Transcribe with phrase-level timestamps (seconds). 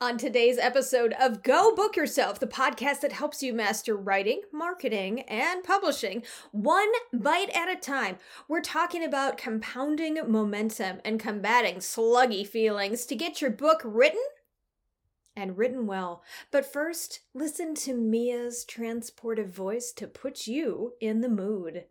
[0.00, 5.22] On today's episode of Go Book Yourself, the podcast that helps you master writing, marketing,
[5.22, 8.16] and publishing one bite at a time,
[8.46, 14.22] we're talking about compounding momentum and combating sluggy feelings to get your book written
[15.34, 16.22] and written well.
[16.52, 21.86] But first, listen to Mia's transportive voice to put you in the mood.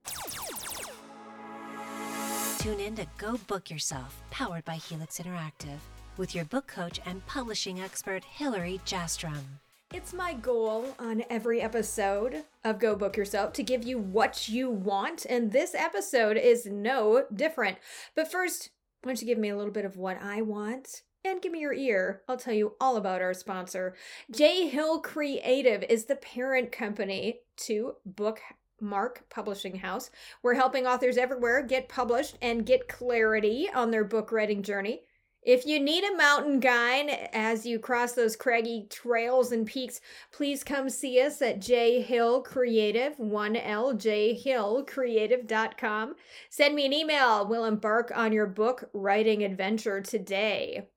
[2.60, 5.80] Tune in to Go Book Yourself, powered by Helix Interactive
[6.18, 9.60] with your book coach and publishing expert, Hillary Jastram.
[9.94, 14.70] It's my goal on every episode of Go Book Yourself to give you what you
[14.70, 17.78] want, and this episode is no different.
[18.16, 21.04] But first, why don't you give me a little bit of what I want?
[21.24, 22.22] And give me your ear.
[22.28, 23.96] I'll tell you all about our sponsor.
[24.30, 30.10] J Hill Creative is the parent company to Bookmark Publishing House.
[30.44, 35.04] We're helping authors everywhere get published and get clarity on their book writing journey.
[35.48, 40.02] If you need a mountain guide as you cross those craggy trails and peaks,
[40.34, 46.16] please come see us at J Hill Creative, 1ljhillcreative.com.
[46.50, 47.48] Send me an email.
[47.48, 50.90] We'll embark on your book writing adventure today.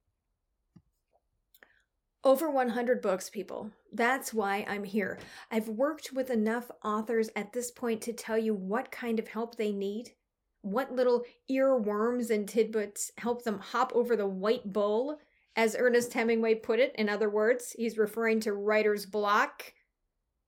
[2.24, 3.70] Over 100 books, people.
[3.92, 5.20] That's why I'm here.
[5.52, 9.54] I've worked with enough authors at this point to tell you what kind of help
[9.54, 10.14] they need
[10.62, 15.18] what little earworms and tidbits help them hop over the white bull,
[15.56, 16.94] as Ernest Hemingway put it.
[16.96, 19.72] In other words, he's referring to writer's block.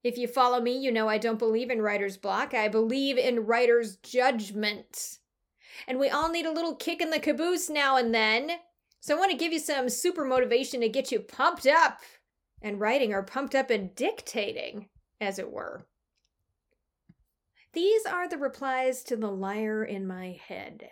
[0.04, 2.54] If you follow me, you know I don't believe in writer's block.
[2.54, 5.18] I believe in writer's judgment.
[5.86, 8.50] And we all need a little kick in the caboose now and then.
[9.00, 12.00] So I want to give you some super motivation to get you pumped up
[12.60, 14.88] and writing or pumped up and dictating,
[15.20, 15.86] as it were.
[17.72, 20.90] These are the replies to the liar in my head.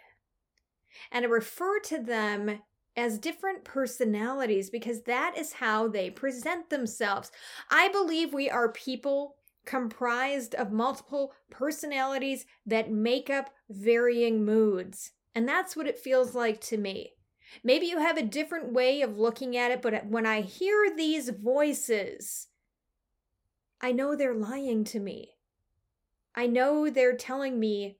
[1.13, 2.61] And I refer to them
[2.97, 7.31] as different personalities because that is how they present themselves.
[7.71, 15.13] I believe we are people comprised of multiple personalities that make up varying moods.
[15.35, 17.13] And that's what it feels like to me.
[17.63, 21.31] Maybe you have a different way of looking at it, but when I hear these
[21.31, 22.49] voices,
[23.81, 25.35] I know they're lying to me.
[26.35, 27.99] I know they're telling me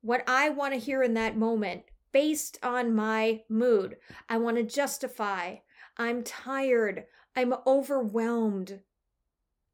[0.00, 3.96] what I want to hear in that moment based on my mood.
[4.28, 5.56] I want to justify.
[5.96, 7.04] I'm tired.
[7.36, 8.80] I'm overwhelmed.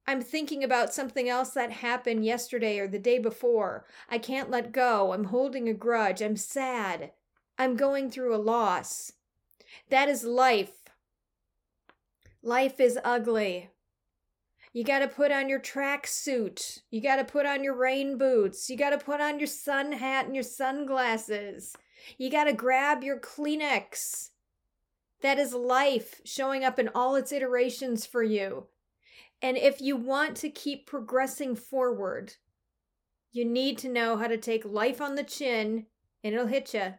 [0.06, 3.86] I'm thinking about something else that happened yesterday or the day before.
[4.10, 5.12] I can't let go.
[5.12, 6.20] I'm holding a grudge.
[6.20, 7.12] I'm sad.
[7.58, 9.12] I'm going through a loss.
[9.88, 10.82] That is life.
[12.42, 13.70] Life is ugly.
[14.74, 16.82] You got to put on your track suit.
[16.90, 18.68] You got to put on your rain boots.
[18.68, 21.76] You got to put on your sun hat and your sunglasses.
[22.18, 24.30] You got to grab your Kleenex.
[25.22, 28.66] That is life showing up in all its iterations for you.
[29.40, 32.34] And if you want to keep progressing forward,
[33.30, 35.86] you need to know how to take life on the chin
[36.24, 36.94] and it'll hit you.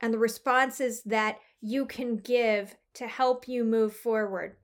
[0.00, 4.56] And the responses that you can give to help you move forward.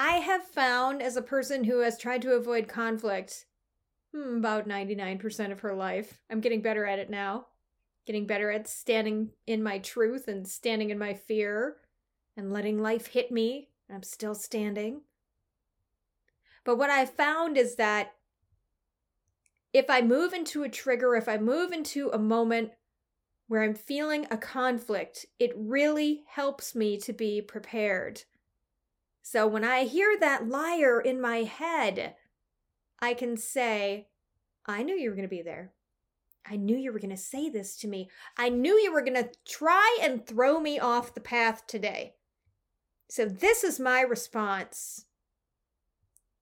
[0.00, 3.46] I have found as a person who has tried to avoid conflict
[4.14, 6.20] hmm, about 99% of her life.
[6.30, 7.46] I'm getting better at it now.
[8.06, 11.78] Getting better at standing in my truth and standing in my fear
[12.36, 13.70] and letting life hit me.
[13.92, 15.00] I'm still standing.
[16.64, 18.12] But what I've found is that
[19.72, 22.70] if I move into a trigger, if I move into a moment
[23.48, 28.22] where I'm feeling a conflict, it really helps me to be prepared.
[29.30, 32.14] So when I hear that liar in my head,
[32.98, 34.08] I can say,
[34.64, 35.74] I knew you were going to be there.
[36.50, 38.08] I knew you were going to say this to me.
[38.38, 42.14] I knew you were going to try and throw me off the path today.
[43.10, 45.04] So, this is my response.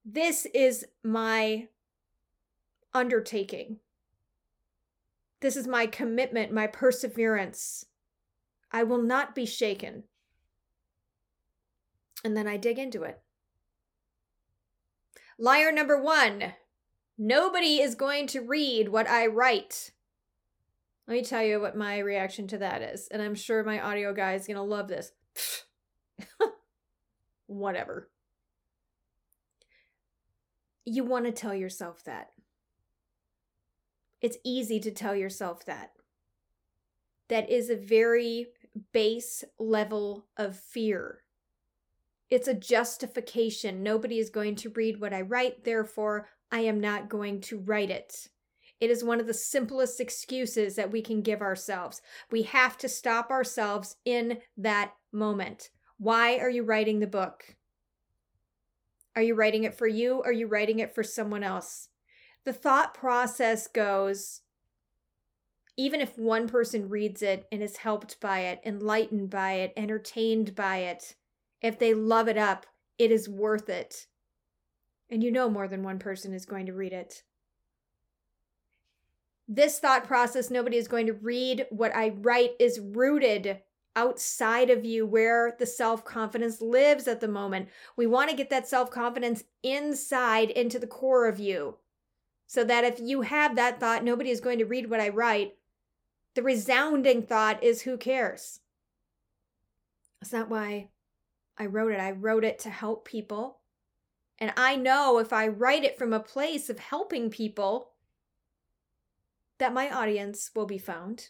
[0.04, 1.66] This is my
[2.94, 3.78] undertaking.
[5.41, 7.86] This is my commitment, my perseverance.
[8.70, 10.04] I will not be shaken.
[12.26, 13.21] And then I dig into it.
[15.39, 16.54] Liar number one
[17.16, 19.92] nobody is going to read what I write.
[21.06, 23.06] Let me tell you what my reaction to that is.
[23.12, 25.12] And I'm sure my audio guy is going to love this.
[27.47, 28.10] Whatever.
[30.84, 32.30] You want to tell yourself that.
[34.21, 35.92] It's easy to tell yourself that.
[37.28, 38.48] That is a very
[38.92, 41.21] base level of fear
[42.30, 43.82] it's a justification.
[43.82, 47.90] Nobody is going to read what I write, therefore, I am not going to write
[47.90, 48.28] it.
[48.80, 52.02] It is one of the simplest excuses that we can give ourselves.
[52.30, 55.70] We have to stop ourselves in that moment.
[55.98, 57.56] Why are you writing the book?
[59.14, 60.22] Are you writing it for you?
[60.22, 61.88] Are you writing it for someone else?
[62.44, 64.42] The thought process goes
[65.78, 70.54] even if one person reads it and is helped by it, enlightened by it, entertained
[70.54, 71.14] by it,
[71.66, 72.66] if they love it up,
[72.98, 74.07] it is worth it.
[75.10, 77.22] And you know more than one person is going to read it.
[79.48, 83.60] This thought process, nobody is going to read what I write, is rooted
[83.95, 87.69] outside of you where the self confidence lives at the moment.
[87.97, 91.77] We want to get that self confidence inside into the core of you.
[92.48, 95.54] So that if you have that thought, nobody is going to read what I write,
[96.34, 98.60] the resounding thought is who cares?
[100.21, 100.89] That's not why
[101.58, 102.00] I wrote it.
[102.00, 103.58] I wrote it to help people.
[104.38, 107.92] And I know if I write it from a place of helping people,
[109.58, 111.28] that my audience will be found.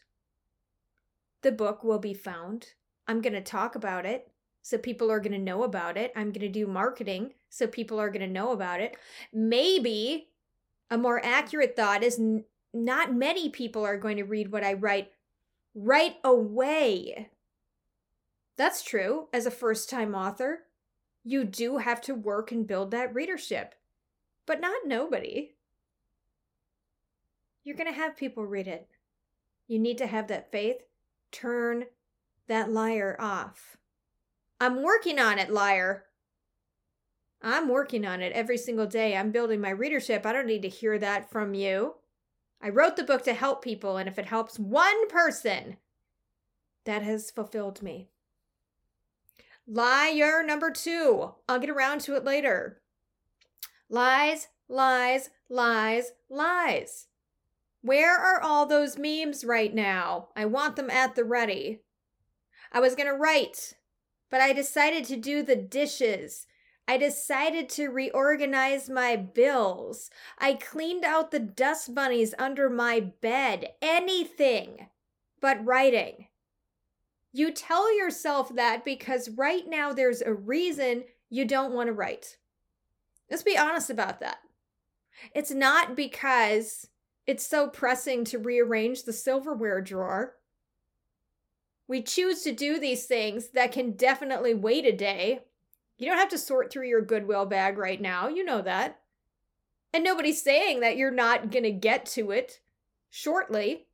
[1.43, 2.73] The book will be found.
[3.07, 4.33] I'm going to talk about it.
[4.63, 6.13] So people are going to know about it.
[6.17, 7.35] I'm going to do marketing.
[7.51, 8.97] So people are going to know about it.
[9.33, 10.31] Maybe
[10.91, 12.21] a more accurate thought is
[12.75, 15.13] not many people are going to read what I write
[15.75, 17.31] right away.
[18.57, 19.29] That's true.
[19.33, 20.61] As a first time author,
[21.25, 23.75] you do have to work and build that readership,
[24.47, 25.55] but not nobody.
[27.65, 28.89] You're going to have people read it.
[29.67, 30.77] You need to have that faith.
[31.33, 31.87] Turn
[32.47, 33.77] that liar off.
[34.61, 36.05] I'm working on it, liar.
[37.43, 39.17] I'm working on it every single day.
[39.17, 40.25] I'm building my readership.
[40.25, 41.95] I don't need to hear that from you.
[42.63, 45.77] I wrote the book to help people, and if it helps one person,
[46.85, 48.09] that has fulfilled me.
[49.67, 51.33] Liar number two.
[51.49, 52.81] I'll get around to it later.
[53.89, 57.07] Lies, lies, lies, lies.
[57.83, 60.29] Where are all those memes right now?
[60.37, 61.83] I want them at the ready.
[62.73, 63.75] I was going to write,
[64.31, 66.47] but I decided to do the dishes
[66.89, 70.09] I decided to reorganize my bills.
[70.39, 73.71] I cleaned out the dust bunnies under my bed.
[73.83, 74.89] Anything
[75.41, 76.29] but writing.
[77.33, 82.39] You tell yourself that because right now there's a reason you don't want to write.
[83.31, 84.39] Let's be honest about that.
[85.35, 86.89] It's not because
[87.27, 90.35] it's so pressing to rearrange the silverware drawer.
[91.89, 95.41] We choose to do these things that can definitely wait a day
[95.99, 98.29] you don't have to sort through your Goodwill bag right now.
[98.29, 99.01] You know that.
[99.95, 102.61] And nobody's saying that you're not going to get to it
[103.11, 103.86] shortly.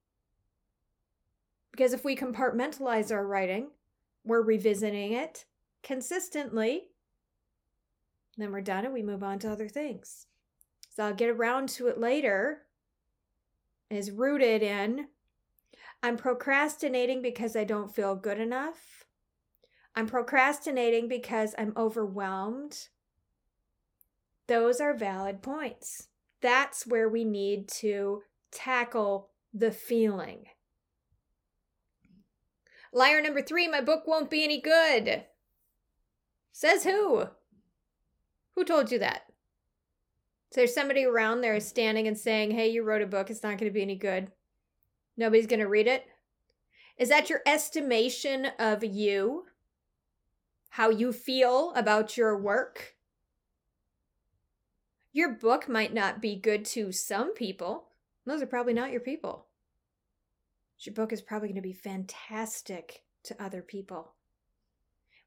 [1.72, 3.70] Because if we compartmentalize our writing,
[4.24, 5.46] we're revisiting it
[5.82, 6.84] consistently,
[8.36, 10.26] then we're done and we move on to other things.
[10.90, 12.62] So I'll get around to it later.
[13.90, 15.08] Is rooted in
[16.02, 19.04] I'm procrastinating because I don't feel good enough.
[19.94, 22.88] I'm procrastinating because I'm overwhelmed.
[24.48, 26.08] Those are valid points.
[26.40, 30.46] That's where we need to tackle the feeling.
[32.92, 35.24] Liar number three, my book won't be any good.
[36.52, 37.24] Says who?
[38.54, 39.22] Who told you that?
[40.50, 43.58] So there's somebody around there standing and saying, hey, you wrote a book, it's not
[43.58, 44.30] going to be any good.
[45.16, 46.04] Nobody's going to read it.
[46.98, 49.46] Is that your estimation of you?
[50.72, 52.96] how you feel about your work.
[55.12, 57.88] Your book might not be good to some people.
[58.24, 59.44] Those are probably not your people.
[60.86, 64.14] Your book is probably going to be fantastic to other people.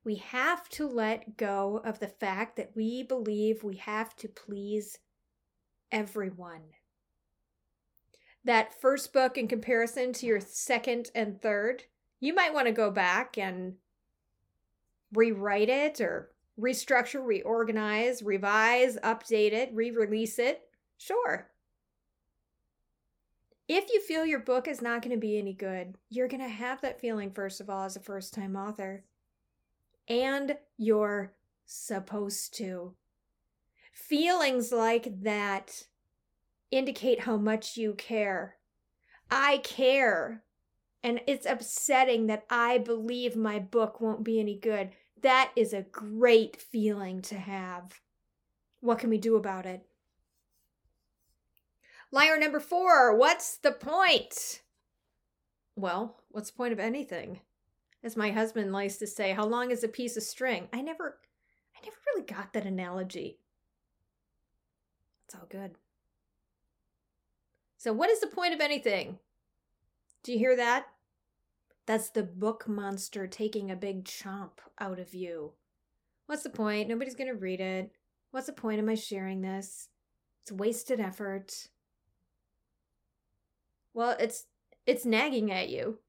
[0.04, 5.00] We have to let go of the fact that we believe we have to please
[5.92, 6.62] everyone.
[8.44, 11.84] That first book in comparison to your second and third,
[12.20, 13.76] you might want to go back and
[15.14, 20.62] rewrite it or restructure, reorganize, revise, update it, re release it?
[20.98, 21.50] Sure.
[23.68, 26.48] If you feel your book is not going to be any good, you're going to
[26.48, 29.04] have that feeling, first of all, as a first time author.
[30.08, 31.34] And you're
[31.66, 32.94] supposed to.
[33.92, 35.88] Feelings like that
[36.70, 38.58] indicate how much you care.
[39.32, 40.44] I care.
[41.02, 44.90] And it's upsetting that I believe my book won't be any good.
[45.22, 48.02] That is a great feeling to have.
[48.82, 49.88] What can we do about it?
[52.12, 54.62] Liar number four, what's the point?
[55.76, 57.42] Well, what's the point of anything?
[58.04, 60.68] As my husband likes to say, how long is a piece of string?
[60.72, 61.18] I never
[61.76, 63.40] I never really got that analogy.
[65.26, 65.72] It's all good.
[67.78, 69.20] So what is the point of anything?
[70.24, 70.86] Do you hear that?
[71.86, 75.54] That's the book monster taking a big chomp out of you.
[76.26, 76.90] What's the point?
[76.90, 77.92] Nobody's going to read it.
[78.32, 79.90] What's the point of my sharing this?
[80.42, 81.68] It's wasted effort.
[83.96, 84.46] Well, it's
[84.86, 86.00] it's nagging at you.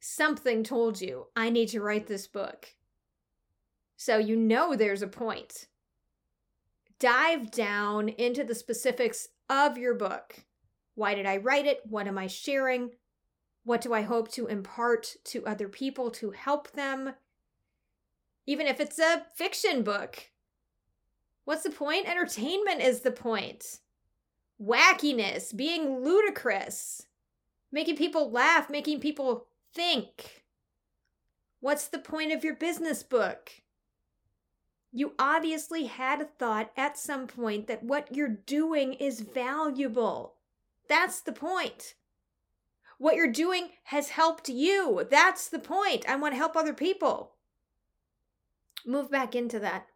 [0.00, 2.74] Something told you, I need to write this book.
[3.96, 5.68] So you know there's a point.
[6.98, 10.44] Dive down into the specifics of your book.
[10.96, 11.80] Why did I write it?
[11.88, 12.90] What am I sharing?
[13.62, 17.14] What do I hope to impart to other people to help them?
[18.46, 20.30] Even if it's a fiction book.
[21.44, 22.08] What's the point?
[22.08, 23.78] Entertainment is the point.
[24.60, 27.06] Wackiness, being ludicrous,
[27.72, 30.44] making people laugh, making people think.
[31.60, 33.50] What's the point of your business book?
[34.92, 40.34] You obviously had a thought at some point that what you're doing is valuable.
[40.88, 41.94] That's the point.
[42.98, 45.04] What you're doing has helped you.
[45.10, 46.08] That's the point.
[46.08, 47.32] I want to help other people.
[48.86, 49.86] Move back into that.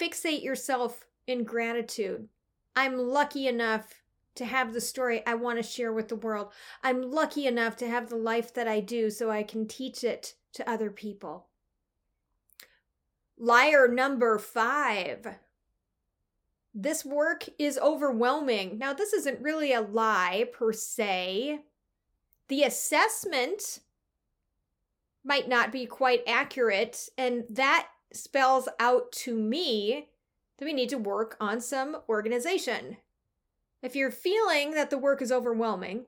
[0.00, 2.28] Fixate yourself in gratitude.
[2.76, 4.02] I'm lucky enough
[4.34, 6.48] to have the story I want to share with the world.
[6.82, 10.34] I'm lucky enough to have the life that I do so I can teach it
[10.54, 11.46] to other people.
[13.38, 15.26] Liar number five.
[16.74, 18.78] This work is overwhelming.
[18.78, 21.60] Now, this isn't really a lie per se.
[22.48, 23.80] The assessment
[25.24, 30.08] might not be quite accurate, and that spells out to me
[30.58, 32.98] that we need to work on some organization.
[33.82, 36.06] If you're feeling that the work is overwhelming,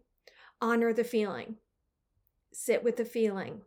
[0.60, 1.56] honor the feeling,
[2.52, 3.62] sit with the feeling,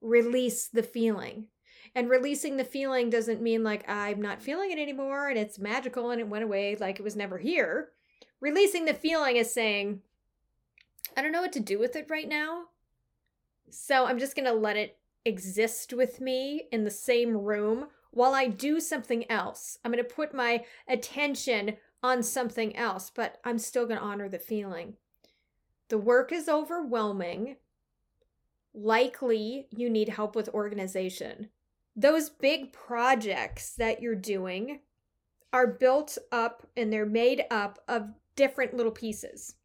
[0.00, 1.46] release the feeling.
[1.94, 6.10] And releasing the feeling doesn't mean like I'm not feeling it anymore and it's magical
[6.10, 7.90] and it went away like it was never here.
[8.40, 10.00] Releasing the feeling is saying,
[11.16, 12.64] I don't know what to do with it right now.
[13.70, 18.34] So I'm just going to let it exist with me in the same room while
[18.34, 19.78] I do something else.
[19.84, 24.28] I'm going to put my attention on something else, but I'm still going to honor
[24.28, 24.94] the feeling.
[25.88, 27.56] The work is overwhelming.
[28.72, 31.48] Likely, you need help with organization.
[31.96, 34.80] Those big projects that you're doing
[35.52, 39.56] are built up and they're made up of different little pieces.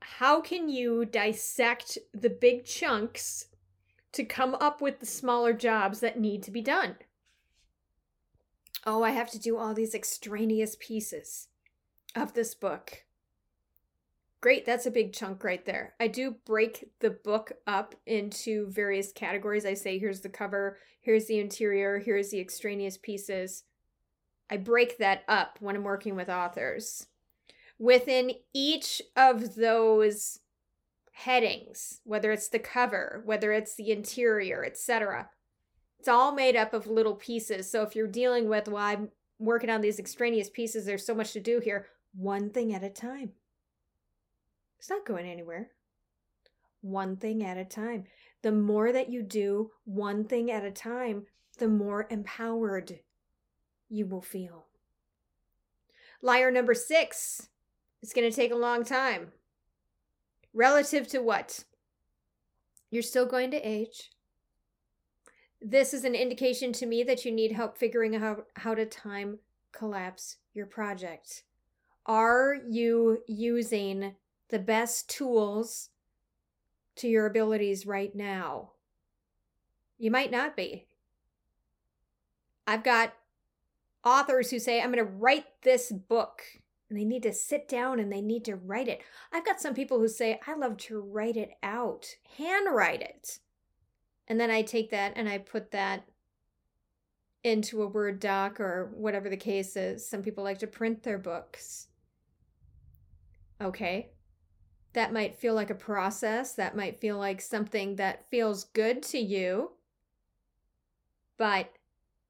[0.00, 3.46] How can you dissect the big chunks
[4.12, 6.96] to come up with the smaller jobs that need to be done?
[8.84, 11.48] Oh, I have to do all these extraneous pieces
[12.16, 13.04] of this book.
[14.40, 15.94] Great, that's a big chunk right there.
[16.00, 19.64] I do break the book up into various categories.
[19.64, 23.62] I say, here's the cover, here's the interior, here's the extraneous pieces.
[24.50, 27.06] I break that up when I'm working with authors.
[27.78, 30.40] Within each of those
[31.12, 35.28] headings, whether it's the cover, whether it's the interior, etc.,
[35.98, 37.70] it's all made up of little pieces.
[37.70, 41.32] So if you're dealing with, well, I'm working on these extraneous pieces, there's so much
[41.34, 43.30] to do here, one thing at a time.
[44.80, 45.70] It's not going anywhere.
[46.80, 48.04] One thing at a time.
[48.42, 51.26] The more that you do one thing at a time,
[51.58, 52.98] the more empowered
[53.88, 54.66] you will feel.
[56.20, 57.48] Liar number six.
[58.02, 59.30] It's going to take a long time.
[60.54, 61.64] Relative to what?
[62.90, 64.10] You're still going to age.
[65.60, 69.38] This is an indication to me that you need help figuring out how to time
[69.72, 71.44] collapse your project.
[72.04, 74.16] Are you using
[74.52, 75.88] the best tools
[76.96, 78.72] to your abilities right now.
[79.98, 80.86] You might not be.
[82.66, 83.14] I've got
[84.04, 86.42] authors who say, I'm going to write this book.
[86.92, 89.00] And they need to sit down and they need to write it.
[89.32, 92.04] I've got some people who say, I love to write it out,
[92.36, 93.38] handwrite it.
[94.28, 96.04] And then I take that and I put that
[97.42, 100.06] into a Word doc or whatever the case is.
[100.06, 101.86] Some people like to print their books.
[103.58, 104.10] Okay,
[104.92, 106.52] that might feel like a process.
[106.52, 109.70] That might feel like something that feels good to you.
[111.38, 111.72] But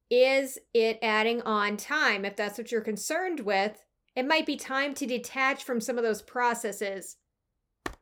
[0.09, 2.25] is it adding on time?
[2.25, 3.83] If that's what you're concerned with,
[4.15, 7.17] it might be time to detach from some of those processes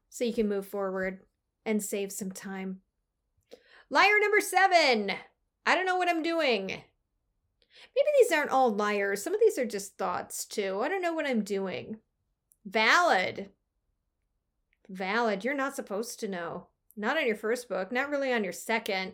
[0.09, 1.21] so you can move forward
[1.65, 2.81] and save some time.
[3.91, 5.13] Liar number seven.
[5.67, 6.67] I don't know what I'm doing.
[6.69, 9.23] Maybe these aren't all liars.
[9.23, 10.81] Some of these are just thoughts too.
[10.83, 11.99] I don't know what I'm doing.
[12.65, 13.51] Valid
[14.91, 15.45] valid.
[15.45, 16.67] You're not supposed to know.
[16.97, 19.13] Not on your first book, not really on your second.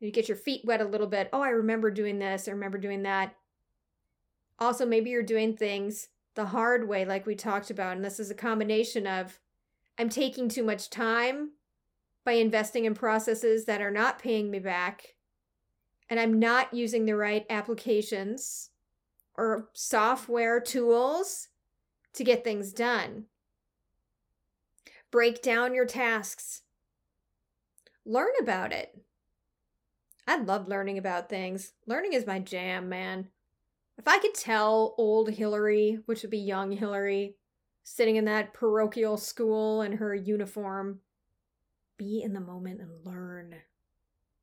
[0.00, 1.28] You get your feet wet a little bit.
[1.32, 2.48] Oh, I remember doing this.
[2.48, 3.36] I remember doing that.
[4.62, 7.96] Also, maybe you're doing things the hard way, like we talked about.
[7.96, 9.40] And this is a combination of
[9.98, 11.50] I'm taking too much time
[12.24, 15.16] by investing in processes that are not paying me back,
[16.08, 18.70] and I'm not using the right applications
[19.36, 21.48] or software tools
[22.12, 23.24] to get things done.
[25.10, 26.62] Break down your tasks.
[28.06, 28.96] Learn about it.
[30.28, 31.72] I love learning about things.
[31.84, 33.31] Learning is my jam, man.
[34.02, 37.36] If I could tell old Hillary, which would be young Hillary,
[37.84, 40.98] sitting in that parochial school in her uniform,
[41.96, 43.54] be in the moment and learn.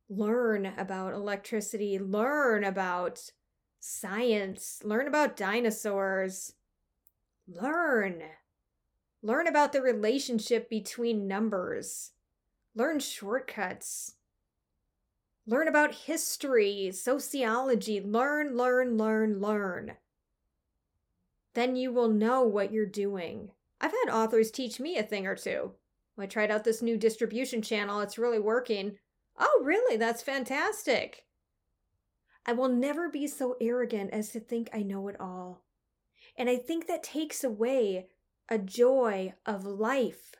[0.08, 3.32] Learn about electricity, learn about
[3.80, 6.54] science, learn about dinosaurs.
[7.46, 8.22] Learn.
[9.22, 12.12] Learn about the relationship between numbers.
[12.74, 14.14] Learn shortcuts.
[15.46, 18.00] Learn about history, sociology.
[18.00, 19.96] Learn, learn, learn, learn.
[21.54, 23.50] Then you will know what you're doing.
[23.80, 25.72] I've had authors teach me a thing or two.
[26.18, 28.98] I tried out this new distribution channel, it's really working.
[29.38, 29.96] Oh, really?
[29.96, 31.24] That's fantastic.
[32.44, 35.62] I will never be so arrogant as to think I know it all.
[36.36, 38.06] And I think that takes away
[38.48, 40.34] a joy of life.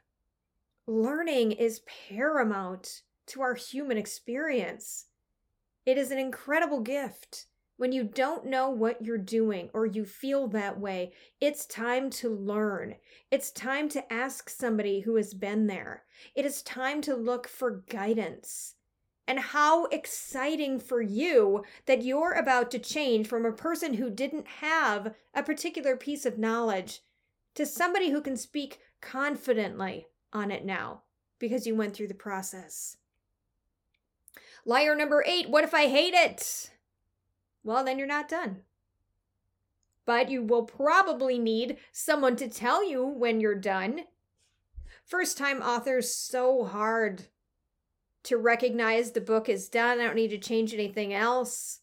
[0.86, 5.06] Learning is paramount to our human experience.
[5.86, 7.46] It is an incredible gift.
[7.76, 12.28] When you don't know what you're doing or you feel that way, it's time to
[12.28, 12.96] learn.
[13.30, 16.02] It's time to ask somebody who has been there.
[16.34, 18.74] It is time to look for guidance.
[19.26, 24.46] And how exciting for you that you're about to change from a person who didn't
[24.46, 27.00] have a particular piece of knowledge
[27.54, 31.02] to somebody who can speak confidently on it now
[31.38, 32.96] because you went through the process.
[34.64, 36.70] Liar number eight, what if I hate it?
[37.62, 38.62] Well, then you're not done.
[40.06, 44.02] But you will probably need someone to tell you when you're done.
[45.04, 47.24] First time authors, so hard
[48.24, 50.00] to recognize the book is done.
[50.00, 51.80] I don't need to change anything else.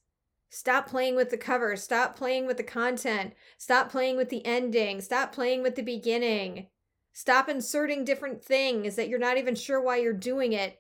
[0.50, 1.76] Stop playing with the cover.
[1.76, 3.34] Stop playing with the content.
[3.58, 5.02] Stop playing with the ending.
[5.02, 6.68] Stop playing with the beginning.
[7.12, 10.80] Stop inserting different things that you're not even sure why you're doing it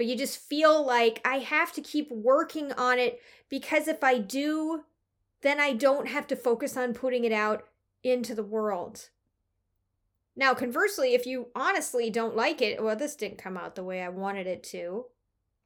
[0.00, 4.16] but you just feel like I have to keep working on it because if I
[4.16, 4.84] do,
[5.42, 7.64] then I don't have to focus on putting it out
[8.02, 9.10] into the world.
[10.34, 14.00] Now, conversely, if you honestly don't like it, well, this didn't come out the way
[14.00, 15.04] I wanted it to,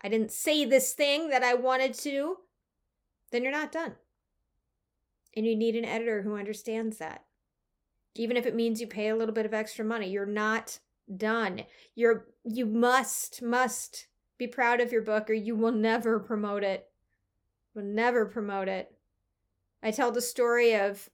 [0.02, 2.38] I didn't say this thing that I wanted to,
[3.30, 3.94] then you're not done.
[5.36, 7.22] And you need an editor who understands that.
[8.16, 10.80] Even if it means you pay a little bit of extra money, you're not
[11.16, 11.62] done.
[11.94, 14.08] You're you must must
[14.44, 16.88] be proud of your book or you will never promote it.
[17.74, 18.92] Will never promote it.
[19.82, 21.08] I tell the story of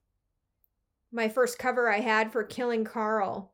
[1.13, 3.53] my first cover I had for Killing Carl.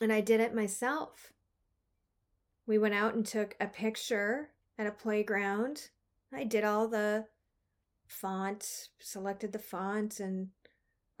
[0.00, 1.32] And I did it myself.
[2.66, 5.88] We went out and took a picture at a playground.
[6.32, 7.26] I did all the
[8.06, 10.48] font, selected the font, and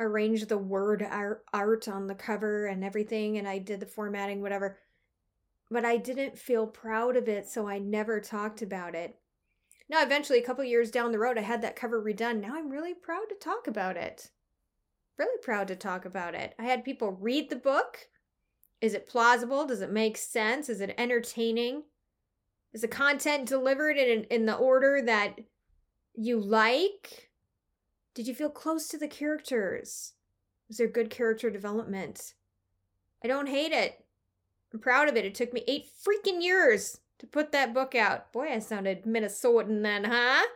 [0.00, 1.06] arranged the word
[1.52, 3.36] art on the cover and everything.
[3.36, 4.78] And I did the formatting, whatever
[5.70, 9.18] but I didn't feel proud of it, so I never talked about it.
[9.90, 12.40] Now, eventually, a couple years down the road, I had that cover redone.
[12.40, 14.30] Now I'm really proud to talk about it.
[15.18, 16.54] Really proud to talk about it.
[16.58, 18.08] I had people read the book.
[18.80, 19.66] Is it plausible?
[19.66, 20.68] Does it make sense?
[20.68, 21.84] Is it entertaining?
[22.72, 25.40] Is the content delivered in, in the order that
[26.14, 27.30] you like?
[28.14, 30.12] Did you feel close to the characters?
[30.68, 32.34] Was there good character development?
[33.24, 34.04] I don't hate it.
[34.72, 35.24] I'm proud of it.
[35.24, 38.32] It took me eight freaking years to put that book out.
[38.32, 40.46] Boy, I sounded Minnesotan then, huh?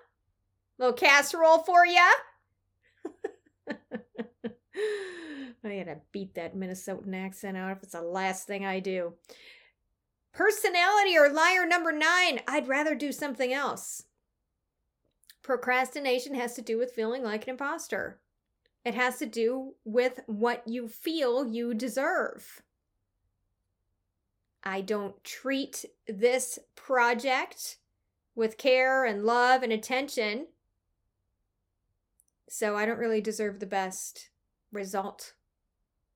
[0.79, 2.09] Little casserole for ya?
[5.65, 9.15] I gotta beat that Minnesotan accent out if it's the last thing I do.
[10.33, 14.05] Personality or liar number nine, I'd rather do something else.
[15.43, 18.21] Procrastination has to do with feeling like an imposter.
[18.85, 22.63] It has to do with what you feel you deserve.
[24.65, 27.79] I don't treat this project
[28.35, 30.47] with care and love and attention.
[32.49, 34.31] So I don't really deserve the best
[34.73, 35.35] result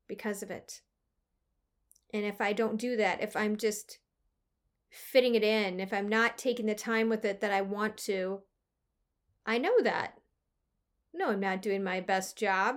[0.06, 0.80] because of it.
[2.14, 3.98] And if I don't do that, if I'm just
[4.90, 8.42] fitting it in, if I'm not taking the time with it that I want to,
[9.44, 10.18] I know that.
[11.12, 12.76] No, I'm not doing my best job.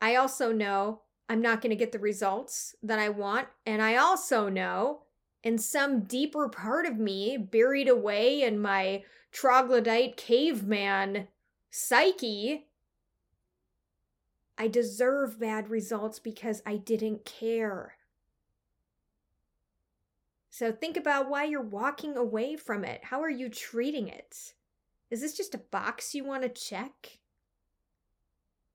[0.00, 3.48] I also know I'm not going to get the results that I want.
[3.64, 5.02] And I also know
[5.42, 11.28] in some deeper part of me, buried away in my troglodyte caveman
[11.70, 12.66] psyche,
[14.58, 17.94] I deserve bad results because I didn't care.
[20.50, 23.04] So think about why you're walking away from it.
[23.04, 24.52] How are you treating it?
[25.10, 27.18] Is this just a box you want to check?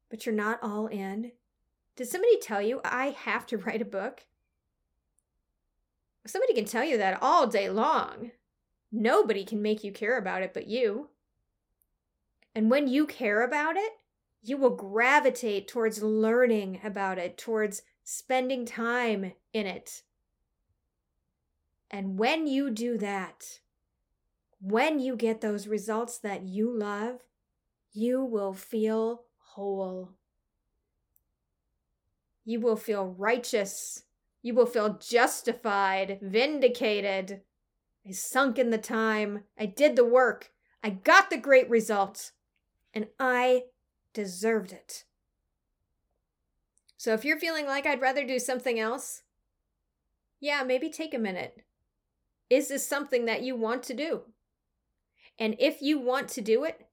[0.09, 1.33] But you're not all in?
[1.97, 4.25] Did somebody tell you I have to write a book?
[6.25, 8.31] Somebody can tell you that all day long.
[8.91, 11.09] Nobody can make you care about it but you.
[12.55, 13.91] And when you care about it,
[14.41, 20.03] you will gravitate towards learning about it, towards spending time in it.
[21.89, 23.59] And when you do that,
[24.59, 27.21] when you get those results that you love,
[27.91, 30.16] you will feel whole.
[32.47, 34.03] You will feel righteous.
[34.41, 37.41] You will feel justified, vindicated.
[38.07, 39.43] I sunk in the time.
[39.59, 40.51] I did the work.
[40.81, 42.31] I got the great results.
[42.93, 43.63] And I
[44.13, 45.03] deserved it.
[46.95, 49.23] So if you're feeling like I'd rather do something else,
[50.39, 51.65] yeah, maybe take a minute.
[52.49, 54.21] Is this something that you want to do?
[55.37, 56.87] And if you want to do it,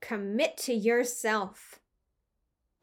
[0.00, 1.80] commit to yourself.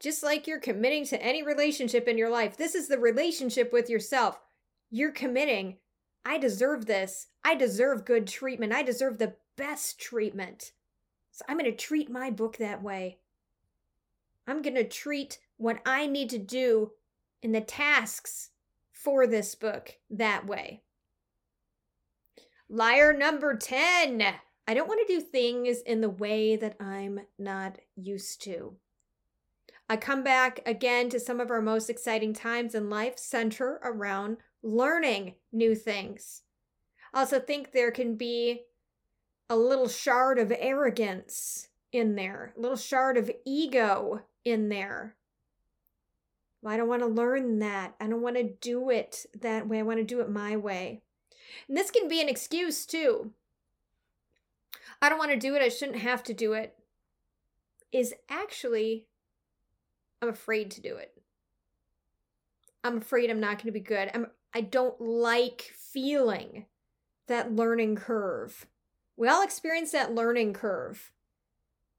[0.04, 3.88] Just like you're committing to any relationship in your life, this is the relationship with
[3.88, 4.38] yourself.
[4.90, 5.78] You're committing.
[6.26, 7.28] I deserve this.
[7.42, 8.74] I deserve good treatment.
[8.74, 10.72] I deserve the best treatment.
[11.30, 13.16] So I'm going to treat my book that way.
[14.46, 16.90] I'm going to treat what I need to do
[17.42, 18.50] in the tasks
[18.92, 20.82] for this book that way.
[22.68, 24.22] Liar number 10.
[24.68, 28.76] I don't want to do things in the way that I'm not used to.
[29.88, 34.38] I come back again to some of our most exciting times in life center around
[34.62, 36.42] learning new things.
[37.12, 38.62] I also think there can be
[39.50, 45.16] a little shard of arrogance in there, a little shard of ego in there.
[46.66, 47.94] I don't want to learn that.
[48.00, 49.80] I don't want to do it that way.
[49.80, 51.02] I want to do it my way.
[51.68, 53.32] And this can be an excuse too.
[55.02, 55.62] I don't want to do it.
[55.62, 56.74] I shouldn't have to do it.
[57.92, 59.06] Is actually,
[60.22, 61.12] I'm afraid to do it.
[62.82, 64.10] I'm afraid I'm not going to be good.
[64.14, 66.66] I'm, I don't like feeling
[67.28, 68.66] that learning curve.
[69.16, 71.12] We all experience that learning curve.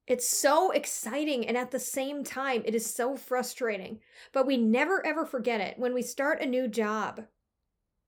[0.07, 3.99] It's so exciting, and at the same time, it is so frustrating.
[4.33, 7.25] But we never ever forget it when we start a new job.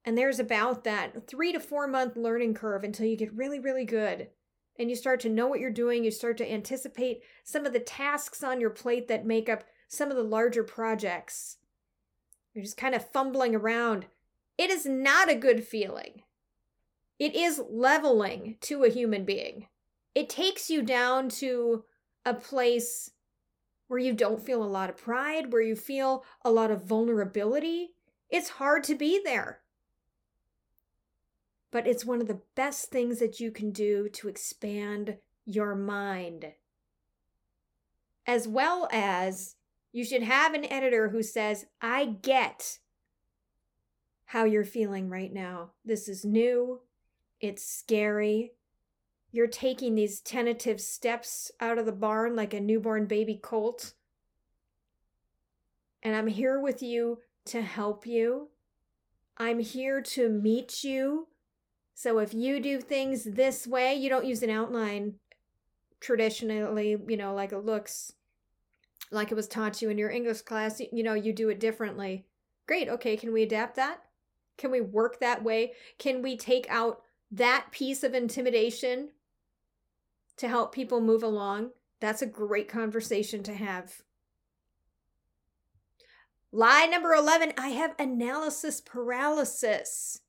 [0.06, 3.86] And there's about that three to four month learning curve until you get really, really
[3.86, 4.30] good.
[4.80, 6.04] And you start to know what you're doing.
[6.04, 10.10] You start to anticipate some of the tasks on your plate that make up some
[10.10, 11.58] of the larger projects.
[12.54, 14.08] You're just kind of fumbling around.
[14.58, 16.24] It is not a good feeling.
[17.20, 19.68] It is leveling to a human being
[20.18, 21.84] it takes you down to
[22.26, 23.12] a place
[23.88, 27.92] where you don't feel a lot of pride, where you feel a lot of vulnerability.
[28.28, 29.60] It's hard to be there.
[31.70, 36.54] But it's one of the best things that you can do to expand your mind.
[38.26, 39.57] As well as
[39.98, 42.78] you should have an editor who says, I get
[44.26, 45.72] how you're feeling right now.
[45.84, 46.82] This is new,
[47.42, 48.52] it's scary,
[49.32, 53.94] you're taking these tentative steps out of the barn like a newborn baby colt.
[56.04, 58.50] And I'm here with you to help you.
[59.36, 61.28] I'm here to meet you.
[61.96, 65.16] So if you do things this way, you don't use an outline
[66.00, 68.14] traditionally, you know, like it looks
[69.12, 72.26] like it was taught you in your English class, you know, you do it differently.
[72.68, 72.90] Great.
[72.90, 73.16] Okay.
[73.16, 74.02] Can we adapt that?
[74.58, 75.74] Can we work that way?
[76.00, 79.10] Can we take out that piece of intimidation
[80.38, 84.02] to help people move along, that's a great conversation to have.
[86.52, 90.22] Lie number 11 I have analysis paralysis.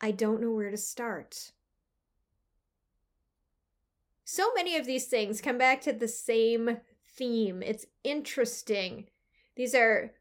[0.00, 1.52] I don't know where to start.
[4.24, 6.78] So many of these things come back to the same
[7.16, 7.62] theme.
[7.62, 9.06] It's interesting.
[9.56, 10.12] These are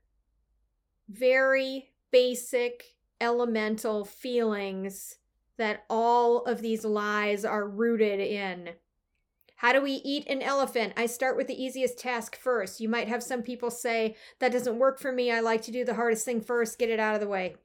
[1.09, 5.17] very basic, elemental feelings
[5.57, 8.71] that all of these lies are rooted in.
[9.57, 10.93] How do we eat an elephant?
[10.97, 12.81] I start with the easiest task first.
[12.81, 15.31] You might have some people say, that doesn't work for me.
[15.31, 17.55] I like to do the hardest thing first, get it out of the way.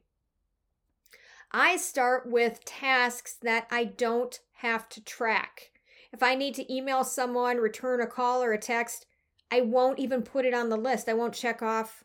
[1.51, 5.73] I start with tasks that I don't have to track.
[6.13, 9.07] If I need to email someone, return a call or a text,
[9.51, 11.09] I won't even put it on the list.
[11.09, 12.05] I won't check off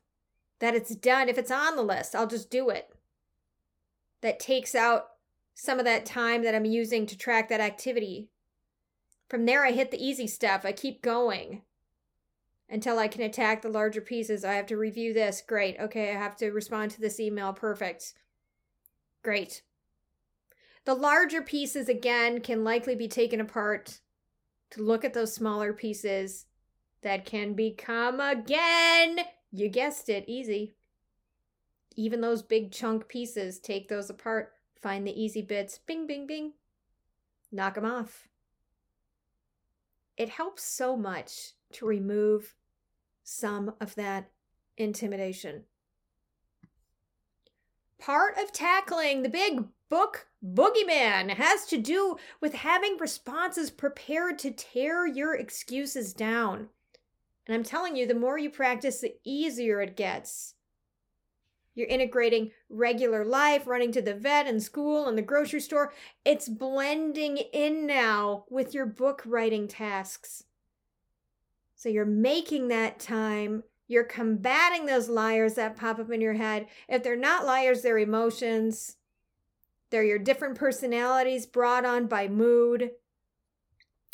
[0.60, 1.30] that it's done.
[1.30, 2.90] If it's on the list, I'll just do it.
[4.22, 5.08] That takes out
[5.54, 8.30] some of that time that I'm using to track that activity
[9.30, 10.64] from there, I hit the easy stuff.
[10.64, 11.64] I keep going.
[12.70, 14.44] until I can attack the larger pieces.
[14.44, 15.44] I have to review this.
[15.46, 15.80] Great.
[15.80, 17.54] Okay, I have to respond to this email.
[17.54, 18.14] Perfect.
[19.22, 19.62] Great.
[20.86, 24.02] The larger pieces, again, can likely be taken apart
[24.72, 26.46] to look at those smaller pieces
[27.04, 29.20] that can become, again,
[29.52, 30.76] you guessed it, easy.
[31.96, 36.54] Even those big chunk pieces, take those apart, find the easy bits, bing, bing, bing,
[37.52, 38.28] knock them off.
[40.18, 42.56] It helps so much to remove
[43.24, 44.30] some of that
[44.78, 45.64] intimidation.
[48.00, 54.52] Part of tackling the big book boogeyman has to do with having responses prepared to
[54.52, 56.70] tear your excuses down.
[57.48, 60.56] And I'm telling you, the more you practice, the easier it gets.
[61.76, 65.92] You're integrating regular life, running to the vet and school and the grocery store.
[66.24, 70.44] It's blending in now with your book writing tasks.
[71.76, 73.64] So you're making that time.
[73.88, 76.68] You're combating those liars that pop up in your head.
[76.88, 78.96] If they're not liars, they're emotions.
[79.90, 82.92] They're your different personalities brought on by mood.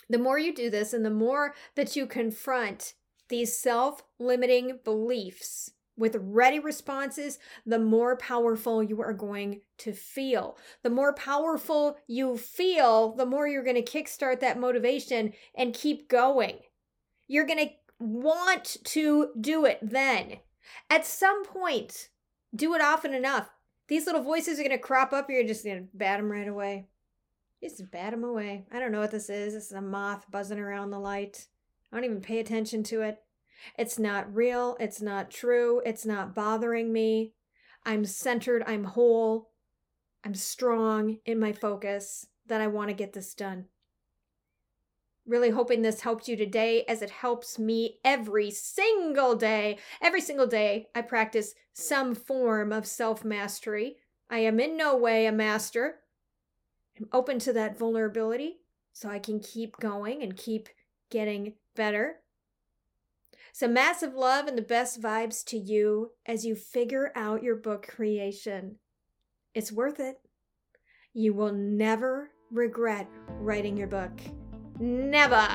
[0.09, 2.95] The more you do this and the more that you confront
[3.29, 10.57] these self limiting beliefs, with ready responses, the more powerful you are going to feel.
[10.81, 16.07] The more powerful you feel, the more you're going to kickstart that motivation and keep
[16.07, 16.59] going.
[17.27, 20.37] You're going to want to do it then.
[20.89, 22.09] At some point,
[22.55, 23.49] do it often enough.
[23.89, 25.29] These little voices are going to crop up.
[25.29, 26.87] You're just going to bat them right away.
[27.61, 28.65] Just bat them away.
[28.71, 29.53] I don't know what this is.
[29.53, 31.47] This is a moth buzzing around the light.
[31.91, 33.19] I don't even pay attention to it.
[33.77, 34.77] It's not real.
[34.79, 35.81] It's not true.
[35.85, 37.33] It's not bothering me.
[37.85, 38.63] I'm centered.
[38.67, 39.49] I'm whole.
[40.23, 43.65] I'm strong in my focus that I want to get this done.
[45.25, 49.77] Really hoping this helped you today as it helps me every single day.
[50.01, 53.97] Every single day, I practice some form of self mastery.
[54.29, 55.99] I am in no way a master.
[56.99, 58.57] I'm open to that vulnerability
[58.91, 60.67] so I can keep going and keep
[61.09, 62.17] getting better.
[63.53, 67.87] Some massive love and the best vibes to you as you figure out your book
[67.87, 68.77] creation.
[69.53, 70.17] It's worth it.
[71.13, 74.11] You will never regret writing your book.
[74.79, 75.47] Never.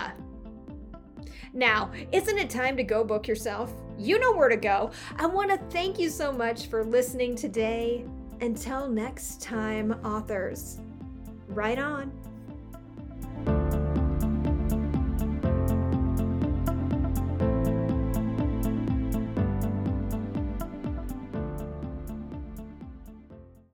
[1.53, 3.73] Now, isn't it time to go book yourself?
[3.97, 4.91] You know where to go.
[5.17, 8.05] I want to thank you so much for listening today.
[8.41, 10.81] Until next time, authors,
[11.47, 12.13] write on.